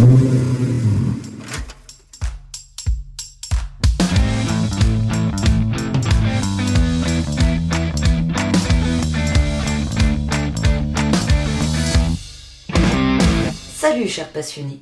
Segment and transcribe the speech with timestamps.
[0.00, 0.08] Salut
[14.08, 14.80] chers passionnés.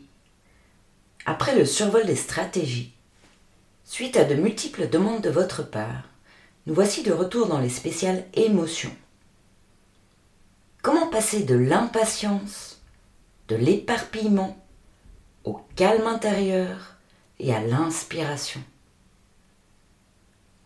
[1.26, 2.94] Après le survol des stratégies,
[3.82, 6.04] suite à de multiples demandes de votre part,
[6.66, 8.94] nous voici de retour dans les spéciales émotions.
[10.82, 12.80] Comment passer de l'impatience,
[13.48, 14.56] de l'éparpillement,
[15.44, 16.96] au calme intérieur
[17.38, 18.60] et à l'inspiration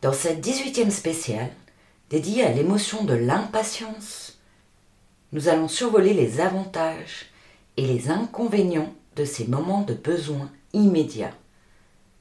[0.01, 1.51] Dans cette 18e spéciale,
[2.11, 4.39] dédiée à l'émotion de l'impatience,
[5.33, 7.27] nous allons survoler les avantages
[7.77, 11.33] et les inconvénients de ces moments de besoin immédiat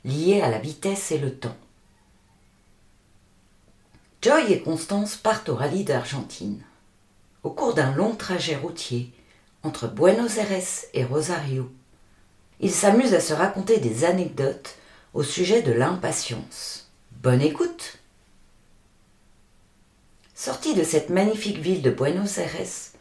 [0.04, 1.56] liés à la vitesse et le temps.
[4.22, 6.62] Joy et Constance partent au rallye d'Argentine.
[7.44, 9.12] Au cours d'un long trajet routier
[9.64, 11.72] entre Buenos Aires et Rosario,
[12.62, 14.76] ils s'amusent à se raconter des anecdotes
[15.14, 16.92] au sujet de l'impatience.
[17.12, 17.98] Bonne écoute
[20.36, 22.94] Sortis de cette magnifique ville de Buenos Aires,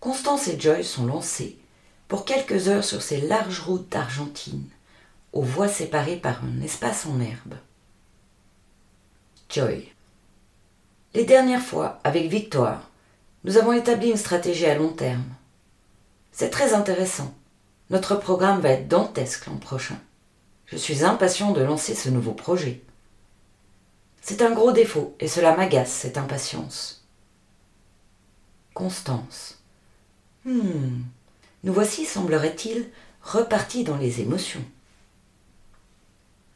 [0.00, 1.58] Constance et Joy sont lancés
[2.06, 4.64] pour quelques heures sur ces larges routes d'Argentine,
[5.32, 7.56] aux voies séparées par un espace en herbe.
[9.50, 9.88] Joy.
[11.14, 12.90] Les dernières fois, avec Victoire,
[13.44, 15.24] nous avons établi une stratégie à long terme.
[16.32, 17.34] C'est très intéressant.
[17.90, 19.98] Notre programme va être dantesque l'an prochain.
[20.66, 22.82] Je suis impatient de lancer ce nouveau projet.
[24.20, 27.06] C'est un gros défaut et cela m'agace, cette impatience.
[28.74, 29.58] Constance.
[30.44, 31.02] Hmm
[31.64, 32.88] nous voici, semblerait-il,
[33.22, 34.64] repartis dans les émotions.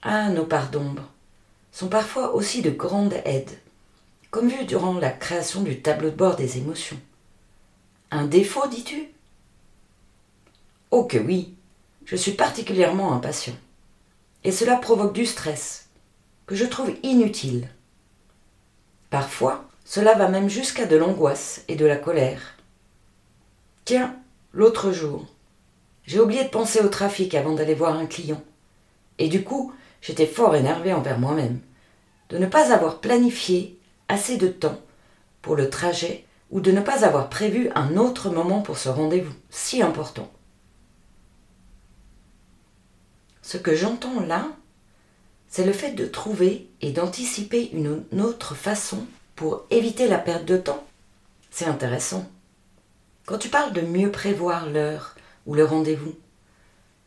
[0.02, 1.08] Ah, nos parts d'ombre
[1.72, 3.58] sont parfois aussi de grandes aides,
[4.30, 7.00] comme vu durant la création du tableau de bord des émotions.
[8.10, 9.08] Un défaut, dis-tu?
[10.92, 11.56] Oh que oui,
[12.04, 13.56] je suis particulièrement impatient.
[14.44, 15.88] Et cela provoque du stress,
[16.46, 17.68] que je trouve inutile.
[19.10, 22.56] Parfois, cela va même jusqu'à de l'angoisse et de la colère.
[23.84, 24.16] Tiens,
[24.54, 25.24] L'autre jour,
[26.04, 28.42] j'ai oublié de penser au trafic avant d'aller voir un client.
[29.18, 29.72] Et du coup,
[30.02, 31.58] j'étais fort énervé envers moi-même
[32.28, 33.78] de ne pas avoir planifié
[34.08, 34.78] assez de temps
[35.40, 39.32] pour le trajet ou de ne pas avoir prévu un autre moment pour ce rendez-vous
[39.48, 40.30] si important.
[43.42, 44.46] Ce que j'entends là,
[45.48, 49.04] c'est le fait de trouver et d'anticiper une autre façon
[49.36, 50.84] pour éviter la perte de temps.
[51.50, 52.30] C'est intéressant
[53.26, 55.14] quand tu parles de mieux prévoir l'heure
[55.46, 56.14] ou le rendez-vous.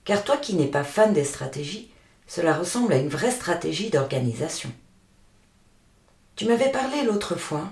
[0.06, 1.90] Car toi qui n'es pas fan des stratégies,
[2.28, 4.72] cela ressemble à une vraie stratégie d'organisation.
[6.36, 7.70] Tu m'avais parlé l'autre fois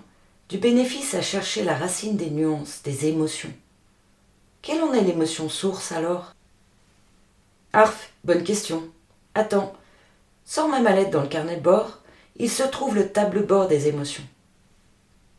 [0.50, 3.53] du bénéfice à chercher la racine des nuances, des émotions.
[4.62, 6.34] Quelle en est l'émotion source alors?
[7.75, 8.88] Arf, bonne question.
[9.34, 9.73] Attends,
[10.45, 12.00] sors ma mallette dans le carnet bord,
[12.35, 14.23] il se trouve le tableau bord des émotions.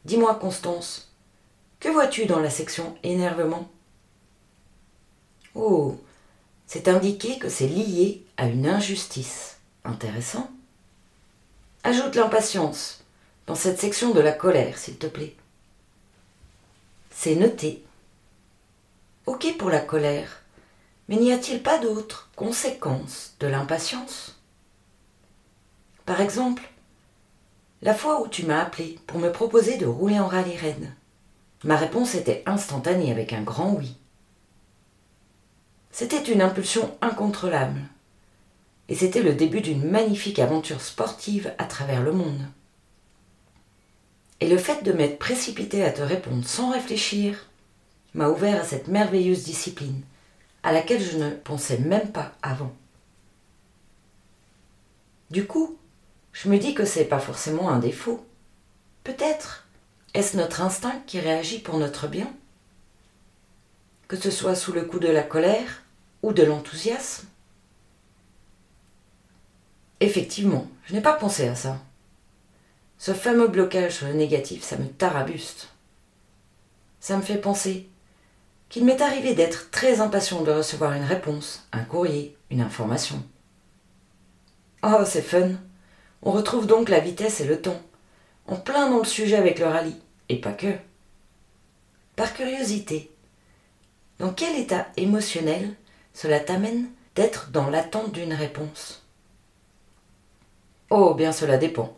[0.04, 1.12] Dis-moi, Constance,
[1.78, 3.68] que vois-tu dans la section énervement?
[5.54, 5.96] Oh,
[6.66, 9.58] c'est indiqué que c'est lié à une injustice.
[9.84, 10.50] Intéressant.
[11.84, 13.04] Ajoute l'impatience
[13.46, 15.36] dans cette section de la colère, s'il te plaît.
[17.10, 17.84] C'est noté.
[19.26, 20.43] Ok pour la colère,
[21.08, 24.40] mais n'y a-t-il pas d'autres conséquences de l'impatience?
[26.06, 26.62] Par exemple,
[27.82, 30.90] la fois où tu m'as appelé pour me proposer de rouler en rallye raide.
[31.64, 33.96] Ma réponse était instantanée avec un grand oui.
[35.90, 37.80] C'était une impulsion incontrôlable.
[38.88, 42.42] Et c'était le début d'une magnifique aventure sportive à travers le monde.
[44.40, 47.46] Et le fait de m'être précipité à te répondre sans réfléchir
[48.14, 50.02] m'a ouvert à cette merveilleuse discipline
[50.64, 52.72] à laquelle je ne pensais même pas avant.
[55.30, 55.78] Du coup,
[56.32, 58.26] je me dis que c'est pas forcément un défaut.
[59.04, 59.68] Peut-être
[60.14, 62.32] est-ce notre instinct qui réagit pour notre bien
[64.08, 65.82] Que ce soit sous le coup de la colère
[66.22, 67.28] ou de l'enthousiasme
[70.00, 71.78] Effectivement, je n'ai pas pensé à ça.
[72.96, 75.68] Ce fameux blocage sur le négatif, ça me tarabuste.
[77.00, 77.88] Ça me fait penser
[78.74, 83.22] qu'il m'est arrivé d'être très impatient de recevoir une réponse, un courrier, une information.
[84.82, 85.50] Oh, c'est fun.
[86.22, 87.80] On retrouve donc la vitesse et le temps,
[88.48, 89.94] en plein dans le sujet avec le rallye.
[90.28, 90.74] Et pas que.
[92.16, 93.12] Par curiosité,
[94.18, 95.76] dans quel état émotionnel
[96.12, 99.06] cela t'amène d'être dans l'attente d'une réponse?
[100.90, 101.96] Oh, bien cela dépend.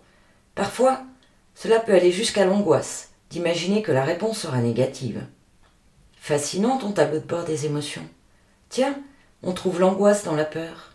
[0.55, 1.05] Parfois,
[1.55, 5.27] cela peut aller jusqu'à l'angoisse d'imaginer que la réponse sera négative.
[6.27, 8.03] Fascinant ton tableau de bord des émotions.
[8.69, 8.99] Tiens,
[9.45, 10.93] on trouve l'angoisse dans la peur.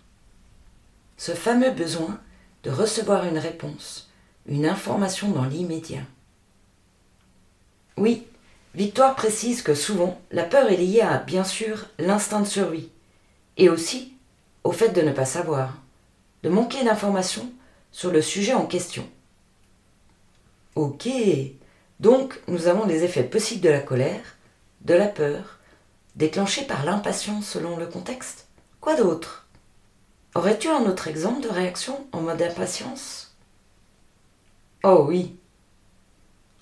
[1.15, 2.19] Ce fameux besoin
[2.63, 4.09] de recevoir une réponse,
[4.45, 6.01] une information dans l'immédiat.
[7.95, 8.27] Oui,
[8.75, 12.89] Victoire précise que souvent, la peur est liée à, bien sûr, l'instinct de survie,
[13.55, 14.11] et aussi
[14.65, 15.77] au fait de ne pas savoir,
[16.43, 17.49] de manquer d'informations
[17.93, 19.07] sur le sujet en question.
[20.75, 21.07] Ok,
[22.01, 24.35] donc nous avons les effets possibles de la colère,
[24.85, 25.59] de la peur,
[26.15, 28.47] déclenchés par l'impatience selon le contexte.
[28.79, 29.47] Quoi d'autre?
[30.35, 33.35] Aurais-tu un autre exemple de réaction en mode impatience?
[34.83, 35.35] Oh oui.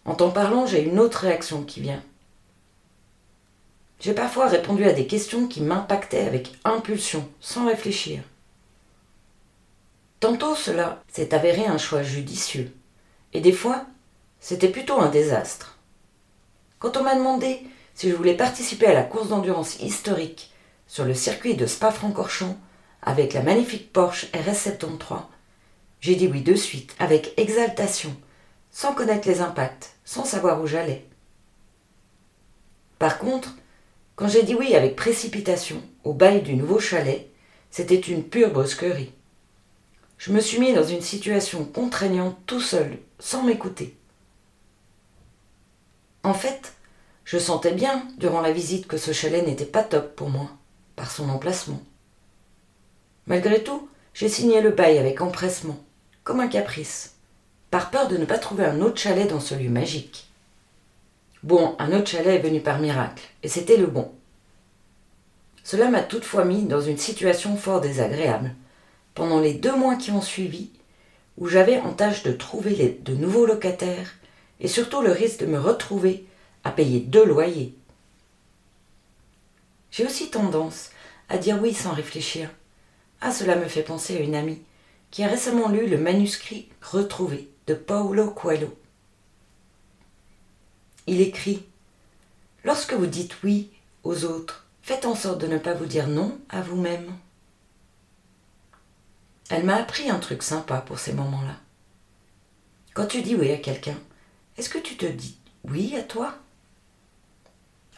[0.06, 2.04] En t'en parlant, j'ai une autre réaction qui vient.
[4.00, 8.24] J'ai parfois répondu à des questions qui m'impactaient avec impulsion, sans réfléchir.
[10.19, 12.74] Tantôt cela s'est avéré un choix judicieux,
[13.33, 13.86] et des fois
[14.39, 15.77] c'était plutôt un désastre.
[16.80, 17.62] Quand on m'a demandé
[18.00, 20.54] si je voulais participer à la course d'endurance historique
[20.88, 22.57] sur le circuit de Spa-Francorchamps
[23.01, 25.24] avec la magnifique Porsche RS73,
[26.00, 28.16] j'ai dit oui de suite, avec exaltation,
[28.72, 31.06] sans connaître les impacts, sans savoir où j'allais.
[33.00, 33.54] Par contre,
[34.16, 37.30] quand j'ai dit oui avec précipitation au bail du nouveau chalet,
[37.69, 39.12] c'était une pure brusquerie.
[40.18, 43.98] Je me suis mis dans une situation contraignante tout seul, sans m'écouter.
[46.24, 46.75] En fait,
[47.29, 50.49] je sentais bien, durant la visite, que ce chalet n'était pas top pour moi,
[50.95, 51.79] par son emplacement.
[53.27, 55.77] Malgré tout, j'ai signé le bail avec empressement,
[56.23, 57.17] comme un caprice,
[57.69, 60.27] par peur de ne pas trouver un autre chalet dans ce lieu magique.
[61.43, 64.11] Bon, un autre chalet est venu par miracle, et c'était le bon.
[65.63, 68.55] Cela m'a toutefois mis dans une situation fort désagréable,
[69.13, 70.71] pendant les deux mois qui ont suivi,
[71.37, 74.15] où j'avais en tâche de trouver de nouveaux locataires,
[74.59, 76.25] et surtout le risque de me retrouver
[76.63, 77.75] à payer deux loyers.
[79.91, 80.89] J'ai aussi tendance
[81.29, 82.50] à dire oui sans réfléchir.
[83.21, 84.61] Ah, cela me fait penser à une amie
[85.11, 88.77] qui a récemment lu le manuscrit retrouvé de Paulo Coelho.
[91.07, 91.65] Il écrit
[92.63, 93.71] Lorsque vous dites oui
[94.03, 97.12] aux autres, faites en sorte de ne pas vous dire non à vous-même.
[99.50, 101.57] Elle m'a appris un truc sympa pour ces moments-là.
[102.94, 103.97] Quand tu dis oui à quelqu'un,
[104.57, 106.38] est-ce que tu te dis oui à toi?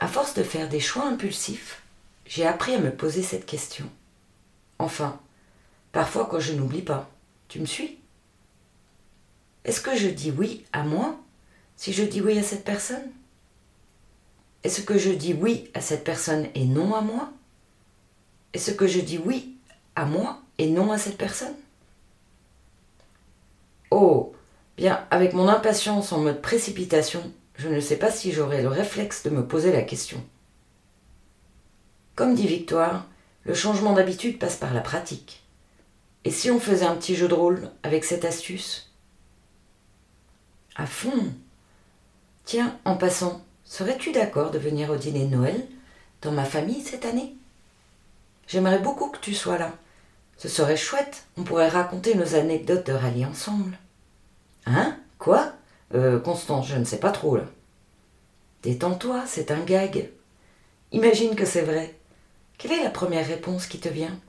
[0.02, 1.84] À force de faire des choix impulsifs,
[2.26, 3.86] j'ai appris à me poser cette question.
[4.80, 5.20] Enfin,
[5.92, 7.08] parfois quand je n'oublie pas,
[7.48, 8.00] tu me suis?
[9.64, 11.20] Est-ce que je dis oui à moi
[11.76, 13.12] si je dis oui à cette personne?
[14.64, 17.32] Est-ce que je dis oui à cette personne et non à moi?
[18.54, 19.56] Est-ce que je dis oui
[19.96, 21.54] à moi et non à cette personne?
[23.92, 24.34] Oh,
[24.78, 29.22] bien, avec mon impatience en mode précipitation, je ne sais pas si j'aurai le réflexe
[29.22, 30.24] de me poser la question.
[32.16, 33.06] Comme dit Victoire,
[33.44, 35.44] le changement d'habitude passe par la pratique.
[36.26, 38.92] Et si on faisait un petit jeu de rôle avec cette astuce?
[40.76, 41.34] À fond
[42.46, 45.68] Tiens, en passant, serais-tu d'accord de venir au dîner Noël
[46.24, 47.36] dans ma famille cette année?
[48.48, 49.72] J'aimerais beaucoup que tu sois là.
[50.38, 53.78] Ce serait chouette, on pourrait raconter nos anecdotes de rallye ensemble.
[54.66, 54.98] Hein?
[55.20, 55.54] Quoi?
[55.94, 57.46] Euh, Constance, je ne sais pas trop là.
[58.64, 60.10] Détends-toi, c'est un gag.
[60.92, 61.96] Imagine que c'est vrai.
[62.58, 64.20] Quelle est la première réponse qui te vient?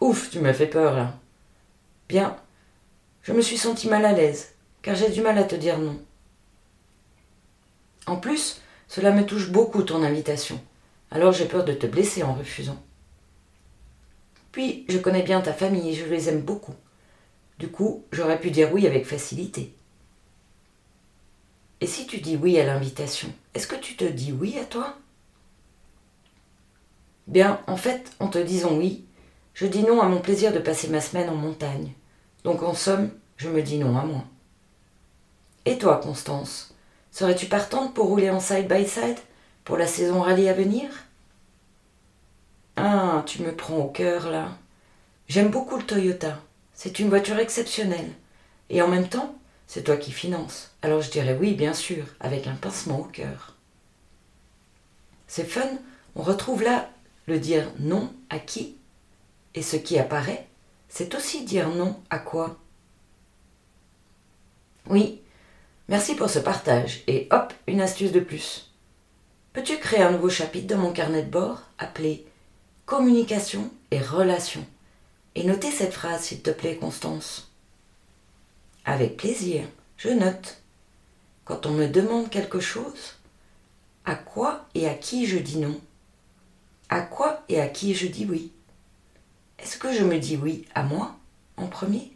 [0.00, 1.14] Ouf, tu m'as fait peur là.
[2.08, 2.36] Bien,
[3.22, 4.52] je me suis senti mal à l'aise,
[4.82, 5.98] car j'ai du mal à te dire non.
[8.06, 10.60] En plus, cela me touche beaucoup ton invitation,
[11.10, 12.82] alors j'ai peur de te blesser en refusant.
[14.50, 16.74] Puis, je connais bien ta famille et je les aime beaucoup.
[17.58, 19.74] Du coup, j'aurais pu dire oui avec facilité.
[21.82, 24.94] Et si tu dis oui à l'invitation, est-ce que tu te dis oui à toi?
[27.26, 29.04] Bien, en fait, en te disant oui,
[29.52, 31.90] je dis non à mon plaisir de passer ma semaine en montagne.
[32.44, 34.22] Donc en somme, je me dis non à moi.
[35.64, 36.72] Et toi, Constance
[37.10, 39.18] Serais-tu partante pour rouler en side-by-side
[39.64, 40.88] pour la saison rallye à venir?
[42.76, 44.50] Ah, tu me prends au cœur là.
[45.26, 46.38] J'aime beaucoup le Toyota.
[46.74, 48.12] C'est une voiture exceptionnelle.
[48.70, 49.34] Et en même temps,
[49.72, 50.70] c'est toi qui finances.
[50.82, 53.56] Alors je dirais oui, bien sûr, avec un pincement au cœur.
[55.26, 55.66] C'est fun,
[56.14, 56.90] on retrouve là
[57.26, 58.76] le dire non à qui
[59.54, 60.46] Et ce qui apparaît,
[60.90, 62.58] c'est aussi dire non à quoi?
[64.90, 65.22] Oui,
[65.88, 67.02] Merci pour ce partage.
[67.06, 68.70] Et hop, une astuce de plus.
[69.54, 72.26] Peux-tu créer un nouveau chapitre dans mon carnet de bord appelé
[72.84, 74.66] Communication et relations?
[75.34, 77.51] Et noter cette phrase s'il te plaît Constance
[78.84, 79.64] Avec plaisir,
[79.96, 80.60] je note.
[81.44, 83.16] Quand on me demande quelque chose,
[84.04, 85.80] à quoi et à qui je dis non?
[86.88, 88.52] À quoi et à qui je dis oui?
[89.58, 91.16] Est-ce que je me dis oui à moi
[91.56, 92.12] en premier?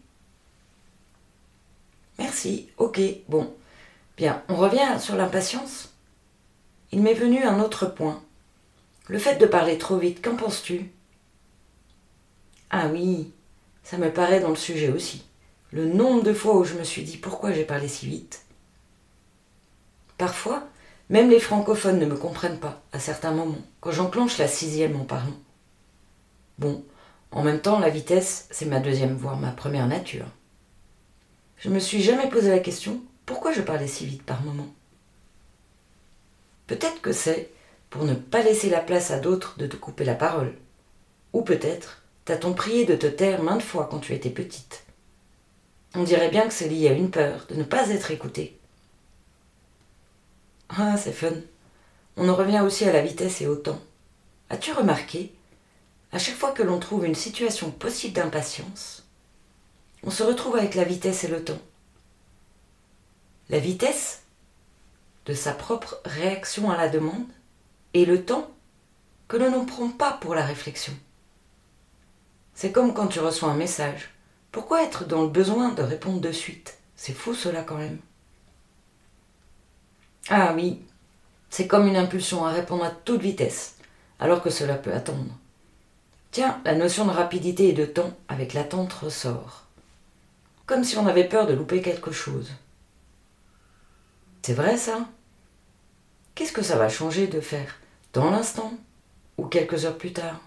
[2.18, 3.54] Merci, ok, bon.
[4.16, 5.92] Bien, on revient sur l'impatience.
[6.90, 8.22] Il m'est venu un autre point.
[9.08, 10.90] Le fait de parler trop vite, qu'en penses-tu?
[12.70, 13.32] Ah oui,
[13.84, 15.25] ça me paraît dans le sujet aussi.
[15.72, 18.44] Le nombre de fois où je me suis dit pourquoi j'ai parlé si vite?
[20.16, 20.66] Parfois,
[21.10, 25.04] même les francophones ne me comprennent pas à certains moments, quand j'enclenche la sixième en
[25.04, 25.36] parlant.
[26.58, 26.84] Bon,
[27.32, 30.26] en même temps, la vitesse, c'est ma deuxième, voire ma première nature.
[31.58, 34.68] Je me suis jamais posé la question pourquoi je parlais si vite par moment?
[36.66, 37.50] Peut-être que c'est
[37.90, 40.54] pour ne pas laisser la place à d'autres de te couper la parole.
[41.32, 44.85] Ou peut-être t'as-t-on prié de te taire maintes fois quand tu étais petite?
[45.96, 48.58] On dirait bien que c'est lié à une peur de ne pas être écouté.
[50.68, 51.32] Ah, c'est fun.
[52.18, 53.80] On en revient aussi à la vitesse et au temps.
[54.50, 55.32] As-tu remarqué
[56.12, 59.06] À chaque fois que l'on trouve une situation possible d'impatience,
[60.02, 61.60] on se retrouve avec la vitesse et le temps.
[63.48, 64.22] La vitesse
[65.24, 67.26] de sa propre réaction à la demande
[67.94, 68.50] et le temps
[69.28, 70.92] que l'on ne prend pas pour la réflexion.
[72.52, 74.10] C'est comme quand tu reçois un message.
[74.56, 76.78] Pourquoi être dans le besoin de répondre de suite?
[76.94, 77.98] C'est fou cela quand même.
[80.30, 80.80] Ah oui,
[81.50, 83.76] c'est comme une impulsion à répondre à toute vitesse,
[84.18, 85.30] alors que cela peut attendre.
[86.30, 89.66] Tiens, la notion de rapidité et de temps avec l'attente ressort.
[90.64, 92.50] Comme si on avait peur de louper quelque chose.
[94.40, 95.06] C'est vrai ça?
[96.34, 97.74] Qu'est-ce que ça va changer de faire
[98.14, 98.72] dans l'instant
[99.36, 100.40] ou quelques heures plus tard?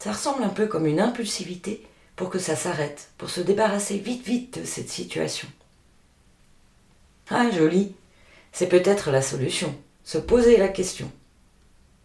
[0.00, 1.86] Ça ressemble un peu comme une impulsivité
[2.22, 5.48] pour que ça s'arrête, pour se débarrasser vite vite de cette situation.
[7.28, 7.96] Ah, joli.
[8.52, 9.74] C'est peut-être la solution.
[10.04, 11.10] Se poser la question.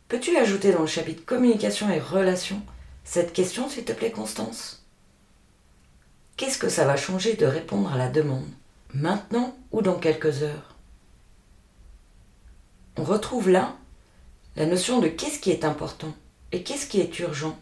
[0.08, 2.64] Peux-tu ajouter dans le chapitre communication et relations
[3.04, 4.84] cette question, s'il te plaît, Constance?
[6.36, 8.50] Qu'est-ce que ça va changer de répondre à la demande,
[8.96, 10.74] maintenant ou dans quelques heures?
[12.96, 13.76] On retrouve là
[14.56, 16.16] la notion de qu'est-ce qui est important
[16.52, 17.56] et qu'est-ce qui est urgent.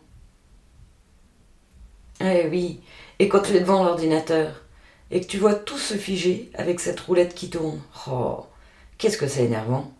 [2.21, 2.81] Eh oui,
[3.19, 4.65] et quand tu es devant l'ordinateur,
[5.11, 7.79] et que tu vois tout se figer avec cette roulette qui tourne.
[8.09, 8.45] Oh,
[8.97, 9.91] qu'est-ce que c'est énervant.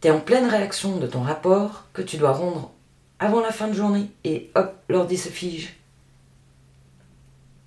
[0.00, 2.70] T'es en pleine réaction de ton rapport que tu dois rendre
[3.18, 5.74] avant la fin de journée et hop, l'ordi se fige.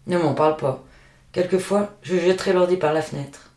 [0.05, 0.83] Ne m'en parle pas.
[1.31, 3.51] Quelquefois, je jetterai l'ordi par la fenêtre.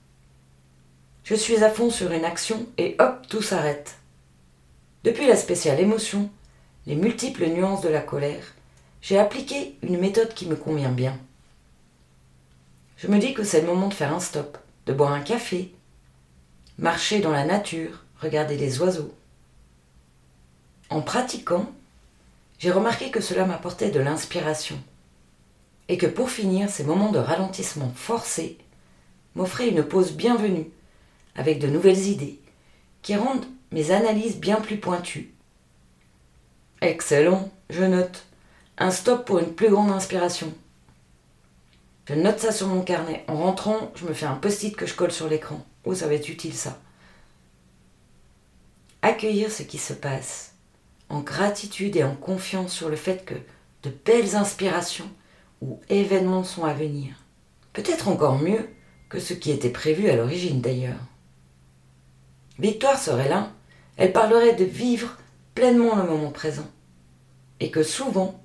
[1.24, 3.96] Je suis à fond sur une action et hop, tout s'arrête.
[5.04, 6.30] Depuis la spéciale émotion,
[6.86, 8.54] les multiples nuances de la colère,
[9.02, 11.18] j'ai appliqué une méthode qui me convient bien.
[12.96, 14.56] Je me dis que c'est le moment de faire un stop,
[14.86, 15.72] de boire un café,
[16.78, 19.12] marcher dans la nature, regarder les oiseaux.
[20.88, 21.70] En pratiquant,
[22.60, 24.78] j'ai remarqué que cela m'apportait de l'inspiration
[25.88, 28.56] et que pour finir, ces moments de ralentissement forcé
[29.34, 30.70] m'offraient une pause bienvenue
[31.34, 32.38] avec de nouvelles idées
[33.02, 35.32] qui rendent mes analyses bien plus pointues.
[36.82, 38.26] Excellent, je note.
[38.78, 40.52] Un stop pour une plus grande inspiration.
[42.08, 43.24] Je note ça sur mon carnet.
[43.28, 45.64] En rentrant, je me fais un post-it que je colle sur l'écran.
[45.84, 46.78] Oh, ça va être utile ça.
[49.02, 50.54] Accueillir ce qui se passe,
[51.08, 53.34] en gratitude et en confiance sur le fait que
[53.82, 55.10] de belles inspirations
[55.60, 57.14] ou événements sont à venir.
[57.72, 58.68] Peut-être encore mieux
[59.08, 61.00] que ce qui était prévu à l'origine d'ailleurs.
[62.58, 63.50] Victoire serait là,
[63.96, 65.18] elle parlerait de vivre
[65.54, 66.68] pleinement le moment présent.
[67.60, 68.40] Et que souvent,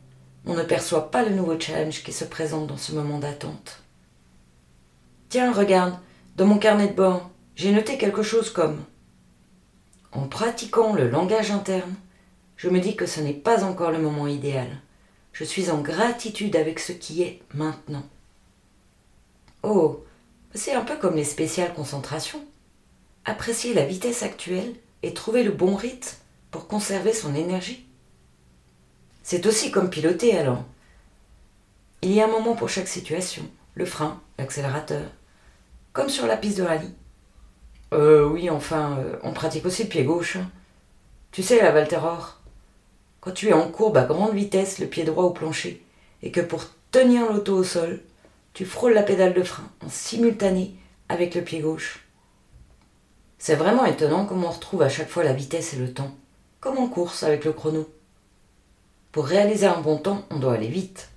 [0.48, 3.82] on ne perçoit pas le nouveau challenge qui se présente dans ce moment d'attente.
[5.30, 6.00] Tiens, regarde,
[6.38, 8.82] dans mon carnet de bord, j'ai noté quelque chose comme
[10.14, 11.94] En pratiquant le langage interne,
[12.56, 14.68] je me dis que ce n'est pas encore le moment idéal.
[15.34, 18.04] Je suis en gratitude avec ce qui est maintenant.
[19.64, 20.06] Oh,
[20.54, 22.44] c'est un peu comme les spéciales concentrations.
[23.26, 24.74] Apprécier la vitesse actuelle
[25.04, 26.18] et trouver le bon rythme
[26.52, 27.87] pour conserver son énergie.
[29.30, 30.64] C'est aussi comme piloter alors.
[32.02, 33.44] Il y a un moment pour chaque situation.
[33.76, 35.04] Le frein, l'accélérateur.
[35.92, 36.94] Comme sur la piste de rallye.
[37.94, 40.38] Euh, oui, enfin, euh, on pratique aussi le pied gauche.
[40.38, 40.50] Hein.
[41.34, 42.40] Tu sais, la Valteror.
[43.20, 45.84] Quand tu es en courbe à grande vitesse, le pied droit au plancher,
[46.24, 48.00] et que pour tenir l'auto au sol,
[48.54, 50.74] tu frôles la pédale de frein en simultané
[51.10, 52.06] avec le pied gauche.
[53.40, 56.16] C'est vraiment étonnant comment on retrouve à chaque fois la vitesse et le temps,
[56.62, 57.90] comme en course avec le chrono.
[59.18, 61.10] Pour réaliser un bon temps, on doit aller vite.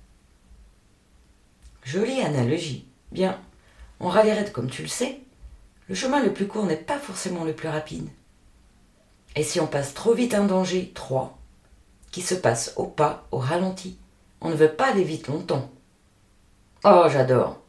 [1.83, 2.87] Jolie analogie.
[3.11, 3.39] Bien,
[3.99, 5.19] en rallye comme tu le sais,
[5.87, 8.09] le chemin le plus court n'est pas forcément le plus rapide.
[9.35, 11.37] Et si on passe trop vite un danger, 3.
[12.09, 13.99] Qui se passe au pas, au ralenti.
[14.41, 15.69] On ne veut pas aller vite longtemps.
[16.83, 17.59] Oh, j'adore.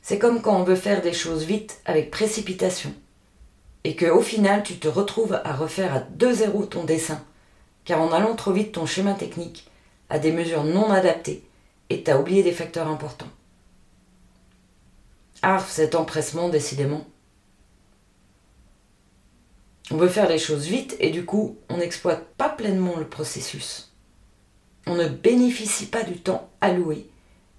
[0.00, 2.94] C'est comme quand on veut faire des choses vite avec précipitation.
[3.84, 7.22] Et que au final tu te retrouves à refaire à 2-0 ton dessin,
[7.84, 9.68] car en allant trop vite ton schéma technique
[10.08, 11.44] a des mesures non adaptées
[11.90, 13.30] et t'as oublié des facteurs importants.
[15.42, 17.04] Ah, cet empressement, décidément.
[19.90, 23.92] On veut faire les choses vite et du coup, on n'exploite pas pleinement le processus.
[24.86, 27.08] On ne bénéficie pas du temps alloué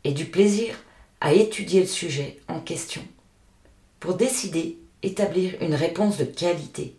[0.03, 0.75] et du plaisir
[1.21, 3.01] à étudier le sujet en question
[3.99, 6.97] pour décider, établir une réponse de qualité.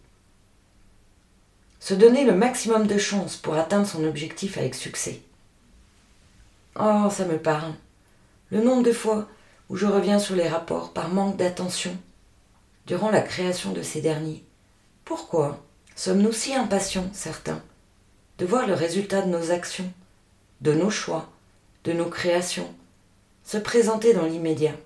[1.84, 5.20] Se donner le maximum de chances pour atteindre son objectif avec succès.
[6.80, 7.74] Oh, ça me parle.
[8.48, 9.28] Le nombre de fois
[9.68, 11.94] où je reviens sur les rapports par manque d'attention
[12.86, 14.42] durant la création de ces derniers.
[15.04, 15.62] Pourquoi
[15.94, 17.60] sommes-nous si impatients, certains,
[18.38, 19.92] de voir le résultat de nos actions,
[20.62, 21.28] de nos choix,
[21.84, 22.74] de nos créations,
[23.44, 24.76] se présenter dans l'immédiat?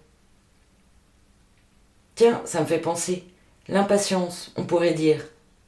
[2.17, 3.25] Tiens, ça me fait penser.
[3.69, 5.25] L'impatience, on pourrait dire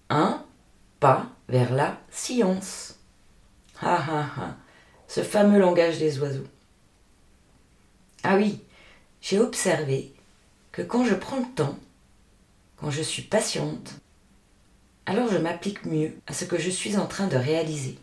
[0.09, 0.45] un
[1.01, 2.97] pas vers la science.
[3.83, 4.57] Ha ha ha,
[5.09, 6.47] ce fameux langage des oiseaux.
[8.23, 8.61] Ah oui,
[9.23, 10.13] j'ai observé
[10.73, 11.79] que quand je prends le temps,
[12.77, 13.95] quand je suis patiente,
[15.07, 17.99] alors je m'applique mieux à ce que je suis en train de réaliser.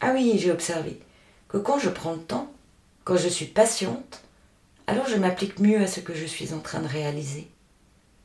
[0.00, 1.00] Ah oui, j'ai observé
[1.48, 2.52] que quand je prends le temps,
[3.04, 4.22] quand je suis patiente,
[4.86, 7.48] alors je m'applique mieux à ce que je suis en train de réaliser.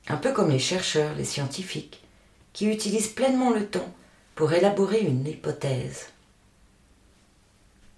[0.08, 2.04] Un peu comme les chercheurs, les scientifiques,
[2.54, 3.94] qui utilisent pleinement le temps
[4.36, 6.08] pour élaborer une hypothèse.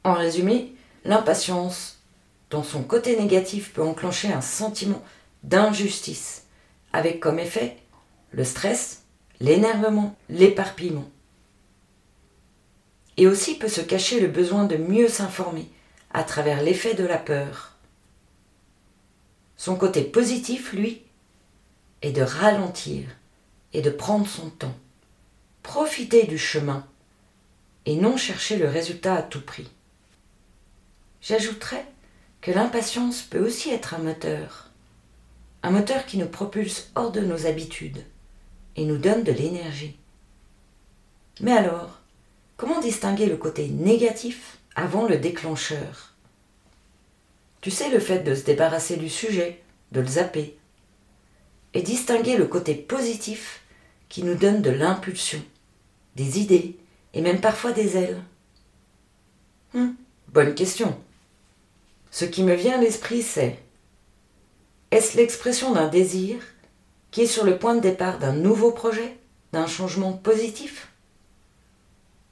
[0.04, 2.00] En résumé, l'impatience
[2.50, 5.04] dans son côté négatif peut enclencher un sentiment
[5.44, 6.46] d'injustice,
[6.92, 7.78] avec comme effet
[8.32, 9.04] le stress,
[9.40, 11.10] l'énervement, l'éparpillement.
[13.18, 15.70] Et aussi peut se cacher le besoin de mieux s'informer
[16.12, 17.76] à travers l'effet de la peur.
[19.56, 21.04] Son côté positif, lui,
[22.02, 23.06] est de ralentir
[23.74, 24.76] et de prendre son temps,
[25.64, 26.88] profiter du chemin
[27.86, 29.70] et non chercher le résultat à tout prix.
[31.22, 31.86] J'ajouterais
[32.42, 34.70] que l'impatience peut aussi être un moteur.
[35.64, 38.06] Un moteur qui nous propulse hors de nos habitudes
[38.76, 39.98] et nous donne de l'énergie.
[41.40, 42.00] Mais alors,
[42.58, 46.14] comment distinguer le côté négatif avant le déclencheur?
[47.62, 50.58] Tu sais, le fait de se débarrasser du sujet, de le zapper,
[51.74, 53.62] et distinguer le côté positif
[54.14, 55.44] qui nous donne de l'impulsion,
[56.16, 56.78] des idées
[57.16, 58.22] et même parfois des ailes.
[59.74, 59.96] Hum,
[60.28, 60.96] bonne question.
[62.12, 63.58] Ce qui me vient à l'esprit, c'est
[64.92, 66.38] est-ce l'expression d'un désir
[67.10, 69.18] qui est sur le point de départ d'un nouveau projet,
[69.52, 70.90] d'un changement positif?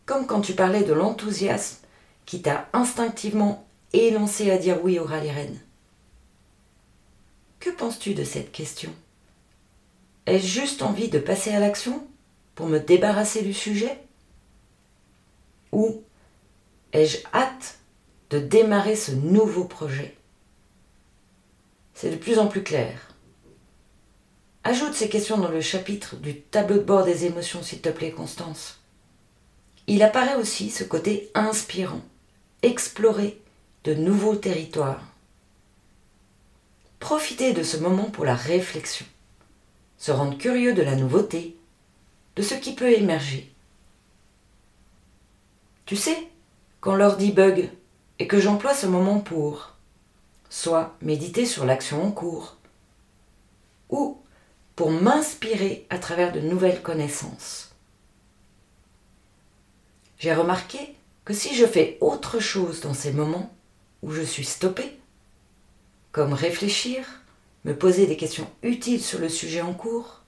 [0.06, 1.78] Comme quand tu parlais de l'enthousiasme
[2.28, 5.60] qui t'a instinctivement élancé à dire oui au rallye.
[7.60, 8.94] Que penses-tu de cette question?
[10.28, 12.08] Ai-je juste envie de passer à l'action
[12.56, 13.98] pour me débarrasser du sujet?
[15.72, 16.04] Ou
[16.94, 17.80] ai-je hâte
[18.30, 20.16] de démarrer ce nouveau projet?
[21.94, 23.12] C'est de plus en plus clair.
[24.64, 28.12] Ajoute ces questions dans le chapitre du tableau de bord des émotions, s'il te plaît,
[28.12, 28.80] Constance.
[29.88, 32.02] Il apparaît aussi ce côté inspirant,
[32.62, 33.42] explorer
[33.84, 35.04] de nouveaux territoires.
[37.00, 39.08] Profiter de ce moment pour la réflexion,
[40.02, 41.56] se rendre curieux de la nouveauté,
[42.36, 43.54] de ce qui peut émerger.
[45.86, 46.28] Tu sais,
[46.80, 47.70] quand l'ordi bug
[48.18, 49.76] et que j'emploie ce moment pour
[50.50, 52.58] soit méditer sur l'action en cours,
[53.92, 54.20] ou
[54.76, 57.76] pour m'inspirer à travers de nouvelles connaissances.
[60.18, 63.54] J'ai remarqué que si je fais autre chose dans ces moments
[64.02, 65.00] où je suis stoppé,
[66.12, 67.21] comme réfléchir,
[67.66, 70.22] me poser des questions utiles sur le sujet en cours,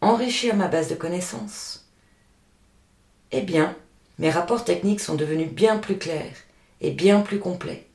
[0.00, 1.88] enrichir ma base de connaissances,
[3.32, 3.76] eh bien,
[4.18, 6.36] mes rapports techniques sont devenus bien plus clairs
[6.80, 7.86] est bien plus complet.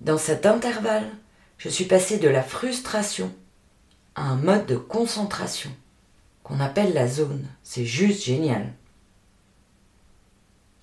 [0.00, 1.08] Dans cet intervalle,
[1.58, 3.32] je suis passé de la frustration
[4.14, 5.70] à un mode de concentration
[6.42, 7.46] qu'on appelle la zone.
[7.62, 8.72] C'est juste génial.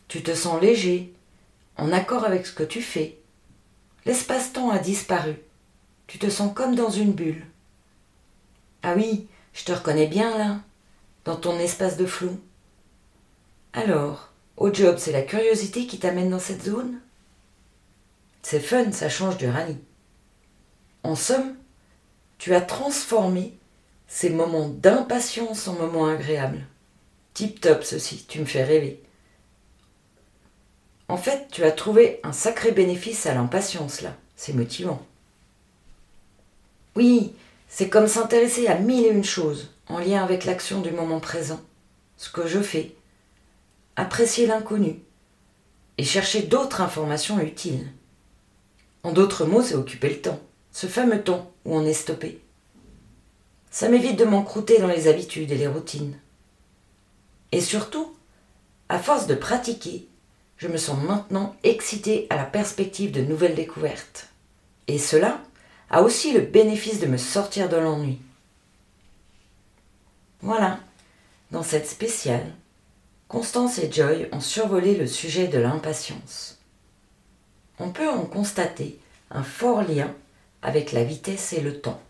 [0.07, 1.13] Tu te sens léger,
[1.77, 3.18] en accord avec ce que tu fais.
[4.05, 5.35] L'espace-temps a disparu.
[6.07, 7.45] Tu te sens comme dans une bulle.
[8.81, 10.59] Ah oui, je te reconnais bien là,
[11.25, 12.39] dans ton espace de flou.
[13.73, 16.99] Alors, au job, c'est la curiosité qui t'amène dans cette zone?
[18.41, 19.77] C'est fun, ça change du rallye.
[21.03, 21.55] En somme,
[22.38, 23.57] tu as transformé
[24.07, 26.65] Ces moments d'impatience sont moments agréables.
[27.35, 29.03] Tip top ceci, tu me fais rêver.
[31.09, 34.15] En fait, tu as trouvé un sacré bénéfice à l'impatience là.
[34.35, 35.05] C'est motivant.
[36.95, 37.33] Oui,
[37.67, 41.59] c'est comme s'intéresser à mille et une choses en lien avec l'action du moment présent,
[42.15, 42.95] ce que je fais,
[43.95, 44.99] apprécier l'inconnu
[45.97, 47.91] et chercher d'autres informations utiles.
[49.01, 50.39] En d'autres mots, c'est occuper le temps,
[50.71, 52.39] ce fameux temps où on est stoppé.
[53.71, 56.17] Ça m'évite de m'encrouter dans les habitudes et les routines.
[57.51, 58.15] Et surtout,
[58.89, 60.08] à force de pratiquer,
[60.59, 64.27] je me sens maintenant excitée à la perspective de nouvelles découvertes.
[64.87, 65.41] Et cela
[65.89, 68.19] a aussi le bénéfice de me sortir de l'ennui.
[70.41, 70.79] Voilà,
[71.51, 72.53] dans cette spéciale,
[73.29, 76.59] Constance et Joy ont survolé le sujet de l'impatience.
[77.79, 78.99] On peut en constater
[79.31, 80.13] un fort lien
[80.61, 82.01] avec la vitesse et le temps.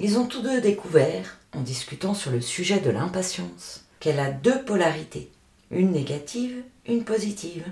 [0.00, 4.64] Ils ont tous deux découvert, en discutant sur le sujet de l'impatience, qu'elle a deux
[4.64, 5.30] polarités,
[5.70, 7.66] une négative, une positive.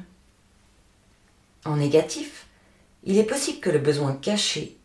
[1.64, 2.46] En négatif,
[3.04, 4.76] il est possible que le besoin caché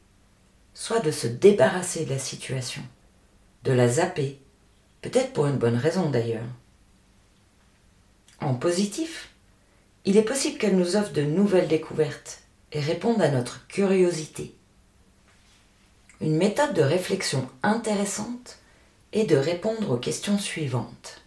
[0.74, 2.82] soit de se débarrasser de la situation,
[3.64, 4.40] de la zapper,
[5.02, 6.48] peut-être pour une bonne raison d'ailleurs.
[8.40, 9.30] En positif,
[10.06, 14.56] il est possible qu'elle nous offre de nouvelles découvertes et réponde à notre curiosité.
[16.22, 18.60] Une méthode de réflexion intéressante
[19.12, 21.21] est de répondre aux questions suivantes.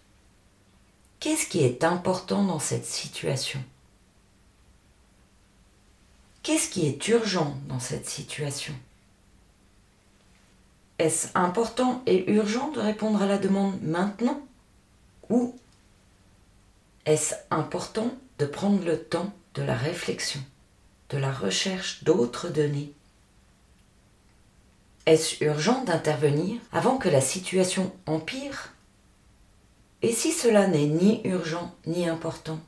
[1.25, 3.59] Qu'est-ce qui est important dans cette situation?
[6.43, 8.75] Qu'est-ce qui est urgent dans cette situation?
[10.99, 14.39] Est-ce important et urgent de répondre à la demande maintenant
[15.31, 15.57] Ou
[17.07, 20.43] est-ce important de prendre le temps de la réflexion,
[21.09, 22.93] de la recherche d'autres données?
[25.07, 28.74] Est-ce urgent d'intervenir avant que la situation empire?
[30.05, 32.61] Et si cela n'est ni urgent ni important?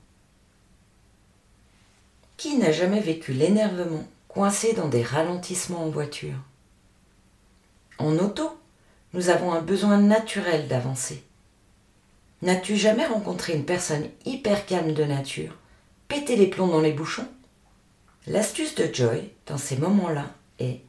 [2.38, 6.38] Qui n'a jamais vécu l'énervement coincé dans des ralentissements en voiture?
[7.99, 8.59] En auto,
[9.12, 11.25] nous avons un besoin naturel d'avancer.
[12.40, 15.59] N'as-tu jamais rencontré une personne hyper calme de nature,
[16.09, 17.29] péter les plombs dans les bouchons?
[18.27, 20.81] L'astuce de Joy, dans ces moments-là, est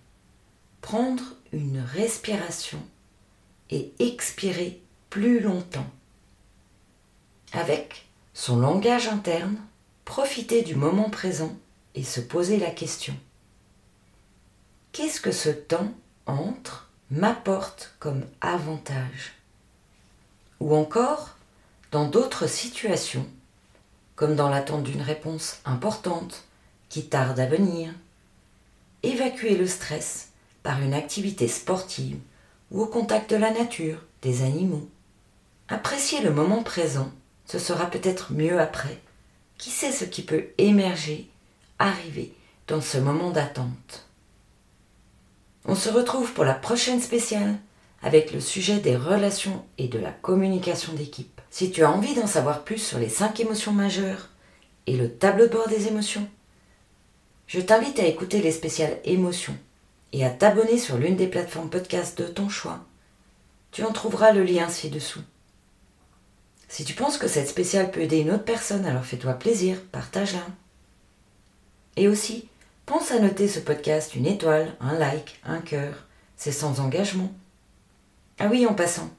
[0.80, 2.80] prendre une respiration
[3.70, 4.80] et expirer
[5.10, 5.88] plus longtemps.
[7.54, 9.58] Avec son langage interne,
[10.06, 11.56] profiter du moment présent
[11.96, 13.16] et se poser la question.
[14.92, 15.92] Qu'est-ce que ce temps
[16.26, 19.34] entre m'apporte comme avantage?
[20.60, 21.38] Ou encore,
[21.92, 23.26] dans d'autres situations,
[24.16, 26.44] comme dans l'attente d'une réponse importante
[26.90, 27.94] qui tarde à venir,
[29.04, 30.30] évacuer le stress
[30.64, 32.20] par une activité sportive
[32.72, 34.90] ou au contact de la nature, des animaux.
[35.70, 37.12] Apprécier le moment présent,
[37.48, 39.00] ce sera peut-être mieux après
[39.58, 41.28] qui sait ce qui peut émerger,
[41.80, 42.34] arriver
[42.68, 44.08] dans ce moment d'attente?
[45.66, 47.56] On se retrouve pour la prochaine spéciale
[48.04, 51.42] avec le sujet des relations et de la communication d'équipe.
[51.50, 54.30] Si tu as envie d'en savoir plus sur les cinq émotions majeures
[54.86, 56.28] et le tableau de bord des émotions,
[57.48, 59.58] je t'invite à écouter les spéciales émotions
[60.14, 62.86] et à t'abonner sur l'une des plateformes podcast de ton choix.
[63.72, 65.22] Tu en trouveras le lien ci-dessous.
[66.68, 70.46] Si tu penses que cette spéciale peut aider une autre personne, alors fais-toi plaisir, partage-la.
[71.96, 72.48] Et aussi,
[72.86, 76.06] pense à noter ce podcast une étoile, un like, un cœur.
[76.36, 77.32] C'est sans engagement.
[78.40, 79.10] Ah oui, en passant,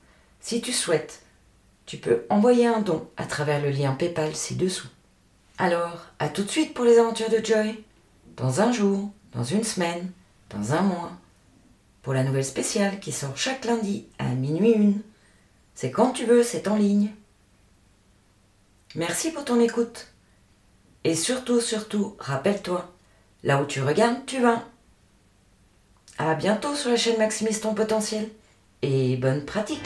[0.41, 1.23] si tu souhaites,
[1.87, 4.89] tu peux envoyer un don à travers le lien PayPal ci-dessous.
[5.57, 7.83] Alors, à tout de suite pour les aventures de Joy.
[8.37, 10.13] Dans un jour, dans une semaine,
[10.51, 11.13] dans un mois.
[12.03, 15.01] Pour la nouvelle spéciale qui sort chaque lundi à minuit une.
[15.75, 17.11] C'est quand tu veux, c'est en ligne.
[18.95, 20.09] Merci pour ton écoute.
[21.05, 22.91] Et surtout, surtout, rappelle-toi,
[23.43, 24.65] là où tu regardes, tu vas.
[26.19, 28.29] À bientôt sur la chaîne Maximise ton potentiel
[28.83, 29.83] et bonne pratique.